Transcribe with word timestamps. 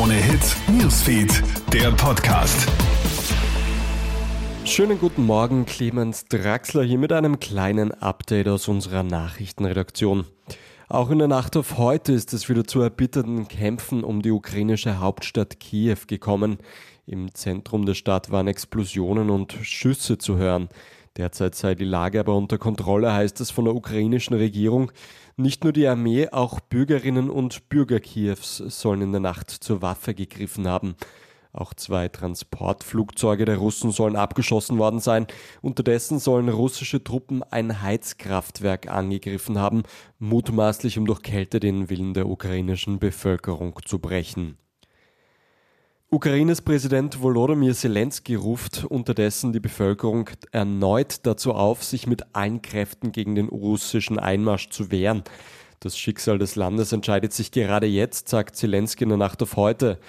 Krone 0.00 0.14
Hits, 0.14 0.56
Newsfeed, 0.66 1.42
der 1.74 1.90
Podcast. 1.90 2.66
Schönen 4.64 4.98
guten 4.98 5.26
Morgen, 5.26 5.66
Clemens 5.66 6.24
Draxler 6.24 6.84
hier 6.84 6.96
mit 6.96 7.12
einem 7.12 7.38
kleinen 7.38 7.92
Update 7.92 8.48
aus 8.48 8.66
unserer 8.66 9.02
Nachrichtenredaktion. 9.02 10.24
Auch 10.88 11.10
in 11.10 11.18
der 11.18 11.28
Nacht 11.28 11.54
auf 11.54 11.76
heute 11.76 12.14
ist 12.14 12.32
es 12.32 12.48
wieder 12.48 12.64
zu 12.64 12.80
erbitterten 12.80 13.46
Kämpfen 13.46 14.02
um 14.02 14.22
die 14.22 14.30
ukrainische 14.30 15.00
Hauptstadt 15.00 15.60
Kiew 15.60 15.98
gekommen. 16.06 16.56
Im 17.04 17.34
Zentrum 17.34 17.84
der 17.84 17.92
Stadt 17.92 18.30
waren 18.30 18.48
Explosionen 18.48 19.28
und 19.28 19.52
Schüsse 19.60 20.16
zu 20.16 20.38
hören. 20.38 20.70
Derzeit 21.16 21.54
sei 21.54 21.74
die 21.74 21.84
Lage 21.84 22.20
aber 22.20 22.36
unter 22.36 22.56
Kontrolle, 22.56 23.12
heißt 23.12 23.40
es 23.40 23.50
von 23.50 23.64
der 23.64 23.74
ukrainischen 23.74 24.36
Regierung. 24.36 24.92
Nicht 25.36 25.64
nur 25.64 25.72
die 25.72 25.86
Armee, 25.86 26.28
auch 26.30 26.60
Bürgerinnen 26.60 27.30
und 27.30 27.68
Bürger 27.68 27.98
Kiews 27.98 28.58
sollen 28.58 29.02
in 29.02 29.12
der 29.12 29.20
Nacht 29.20 29.50
zur 29.50 29.82
Waffe 29.82 30.14
gegriffen 30.14 30.68
haben. 30.68 30.94
Auch 31.52 31.74
zwei 31.74 32.08
Transportflugzeuge 32.08 33.44
der 33.44 33.56
Russen 33.56 33.90
sollen 33.90 34.14
abgeschossen 34.14 34.78
worden 34.78 35.00
sein. 35.00 35.26
Unterdessen 35.62 36.20
sollen 36.20 36.48
russische 36.48 37.02
Truppen 37.02 37.42
ein 37.42 37.82
Heizkraftwerk 37.82 38.88
angegriffen 38.88 39.58
haben, 39.58 39.82
mutmaßlich 40.20 40.96
um 40.96 41.06
durch 41.06 41.22
Kälte 41.22 41.58
den 41.58 41.90
Willen 41.90 42.14
der 42.14 42.28
ukrainischen 42.28 43.00
Bevölkerung 43.00 43.76
zu 43.84 43.98
brechen. 43.98 44.58
Ukraines 46.12 46.60
Präsident 46.60 47.22
Volodymyr 47.22 47.72
Zelensky 47.72 48.34
ruft 48.34 48.84
unterdessen 48.84 49.52
die 49.52 49.60
Bevölkerung 49.60 50.28
erneut 50.50 51.24
dazu 51.24 51.54
auf, 51.54 51.84
sich 51.84 52.08
mit 52.08 52.34
allen 52.34 52.62
Kräften 52.62 53.12
gegen 53.12 53.36
den 53.36 53.46
russischen 53.46 54.18
Einmarsch 54.18 54.70
zu 54.70 54.90
wehren. 54.90 55.22
Das 55.78 55.96
Schicksal 55.96 56.38
des 56.38 56.56
Landes 56.56 56.90
entscheidet 56.90 57.32
sich 57.32 57.52
gerade 57.52 57.86
jetzt, 57.86 58.28
sagt 58.28 58.56
Zelensky 58.56 59.04
in 59.04 59.10
der 59.10 59.18
Nacht 59.18 59.40
auf 59.40 59.54
heute. 59.54 60.00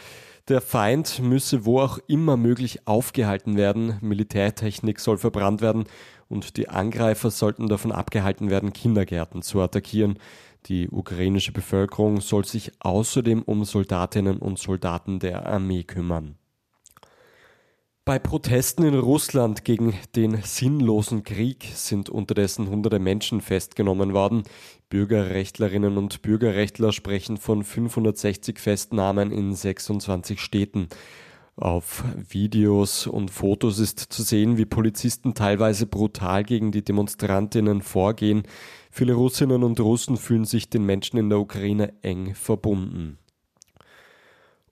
Der 0.47 0.59
Feind 0.59 1.19
müsse 1.19 1.65
wo 1.65 1.79
auch 1.79 1.99
immer 2.07 2.35
möglich 2.35 2.87
aufgehalten 2.87 3.55
werden, 3.55 3.99
Militärtechnik 4.01 4.99
soll 4.99 5.19
verbrannt 5.19 5.61
werden 5.61 5.83
und 6.29 6.57
die 6.57 6.67
Angreifer 6.67 7.29
sollten 7.29 7.67
davon 7.67 7.91
abgehalten 7.91 8.49
werden, 8.49 8.73
Kindergärten 8.73 9.43
zu 9.43 9.61
attackieren. 9.61 10.17
Die 10.67 10.89
ukrainische 10.89 11.51
Bevölkerung 11.51 12.21
soll 12.21 12.45
sich 12.45 12.71
außerdem 12.79 13.41
um 13.41 13.65
Soldatinnen 13.65 14.37
und 14.37 14.59
Soldaten 14.59 15.19
der 15.19 15.47
Armee 15.47 15.83
kümmern. 15.83 16.35
Bei 18.03 18.17
Protesten 18.17 18.83
in 18.83 18.97
Russland 18.97 19.63
gegen 19.63 19.93
den 20.15 20.41
sinnlosen 20.41 21.23
Krieg 21.23 21.67
sind 21.75 22.09
unterdessen 22.09 22.67
hunderte 22.67 22.97
Menschen 22.97 23.41
festgenommen 23.41 24.13
worden. 24.13 24.43
Bürgerrechtlerinnen 24.89 25.97
und 25.97 26.23
Bürgerrechtler 26.23 26.93
sprechen 26.93 27.37
von 27.37 27.63
560 27.63 28.57
Festnahmen 28.59 29.31
in 29.31 29.53
26 29.53 30.39
Städten. 30.39 30.87
Auf 31.55 32.03
Videos 32.15 33.05
und 33.05 33.29
Fotos 33.29 33.77
ist 33.77 33.99
zu 33.99 34.23
sehen, 34.23 34.57
wie 34.57 34.65
Polizisten 34.65 35.35
teilweise 35.35 35.85
brutal 35.85 36.43
gegen 36.43 36.71
die 36.71 36.83
Demonstrantinnen 36.83 37.83
vorgehen. 37.83 38.43
Viele 38.93 39.13
Russinnen 39.13 39.63
und 39.63 39.79
Russen 39.79 40.17
fühlen 40.17 40.43
sich 40.43 40.69
den 40.69 40.85
Menschen 40.85 41.17
in 41.17 41.29
der 41.29 41.39
Ukraine 41.39 41.93
eng 42.01 42.35
verbunden. 42.35 43.17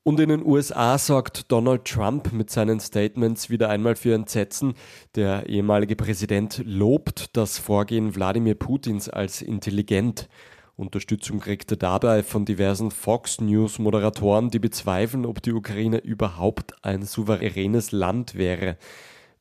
Und 0.03 0.19
in 0.19 0.27
den 0.29 0.45
USA 0.45 0.97
sorgt 0.97 1.51
Donald 1.51 1.85
Trump 1.85 2.33
mit 2.33 2.49
seinen 2.49 2.81
Statements 2.81 3.49
wieder 3.49 3.69
einmal 3.69 3.95
für 3.95 4.13
Entsetzen. 4.13 4.73
Der 5.15 5.47
ehemalige 5.47 5.95
Präsident 5.95 6.61
lobt 6.65 7.37
das 7.37 7.57
Vorgehen 7.57 8.15
Wladimir 8.15 8.55
Putins 8.55 9.07
als 9.07 9.41
intelligent. 9.41 10.27
Unterstützung 10.75 11.39
kriegt 11.39 11.71
er 11.71 11.77
dabei 11.77 12.23
von 12.23 12.43
diversen 12.43 12.91
Fox 12.91 13.39
News 13.39 13.79
Moderatoren, 13.79 14.49
die 14.49 14.59
bezweifeln, 14.59 15.25
ob 15.25 15.41
die 15.41 15.53
Ukraine 15.53 15.97
überhaupt 15.97 16.73
ein 16.83 17.03
souveränes 17.03 17.91
Land 17.91 18.35
wäre. 18.35 18.77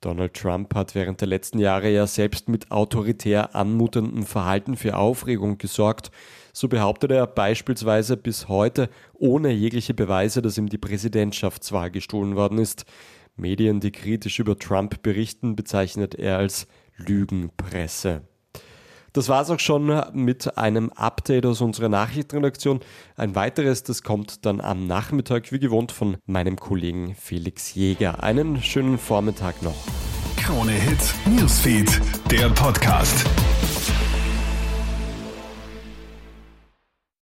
Donald 0.00 0.34
Trump 0.34 0.74
hat 0.76 0.94
während 0.94 1.20
der 1.20 1.28
letzten 1.28 1.58
Jahre 1.58 1.90
ja 1.90 2.06
selbst 2.06 2.48
mit 2.48 2.70
autoritär 2.70 3.56
anmutendem 3.56 4.24
Verhalten 4.24 4.76
für 4.76 4.96
Aufregung 4.96 5.58
gesorgt. 5.58 6.12
So 6.52 6.68
behauptet 6.68 7.10
er 7.10 7.26
beispielsweise 7.26 8.16
bis 8.16 8.48
heute 8.48 8.90
ohne 9.14 9.50
jegliche 9.50 9.94
Beweise, 9.94 10.40
dass 10.40 10.56
ihm 10.56 10.68
die 10.68 10.78
Präsidentschaftswahl 10.78 11.90
gestohlen 11.90 12.36
worden 12.36 12.58
ist. 12.58 12.84
Medien, 13.36 13.80
die 13.80 13.92
kritisch 13.92 14.38
über 14.38 14.58
Trump 14.58 15.02
berichten, 15.02 15.56
bezeichnet 15.56 16.14
er 16.14 16.38
als 16.38 16.68
Lügenpresse. 16.96 18.27
Das 19.12 19.28
war's 19.28 19.50
auch 19.50 19.60
schon 19.60 20.02
mit 20.12 20.58
einem 20.58 20.90
Update 20.90 21.46
aus 21.46 21.60
unserer 21.60 21.88
Nachrichtenredaktion. 21.88 22.80
Ein 23.16 23.34
weiteres, 23.34 23.82
das 23.82 24.02
kommt 24.02 24.44
dann 24.46 24.60
am 24.60 24.86
Nachmittag, 24.86 25.50
wie 25.52 25.58
gewohnt, 25.58 25.92
von 25.92 26.16
meinem 26.26 26.56
Kollegen 26.56 27.14
Felix 27.14 27.74
Jäger. 27.74 28.22
Einen 28.22 28.62
schönen 28.62 28.98
Vormittag 28.98 29.62
noch. 29.62 29.76
Krone 30.36 30.72
Hits, 30.72 31.14
Newsfeed, 31.26 32.00
der 32.30 32.48
Podcast. 32.50 33.26